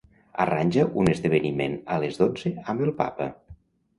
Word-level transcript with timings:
Arranja 0.45 0.85
un 1.01 1.09
esdeveniment 1.11 1.75
a 1.95 1.99
les 2.05 2.17
dotze 2.21 2.53
amb 2.73 2.85
el 2.87 2.95
papa. 3.05 3.29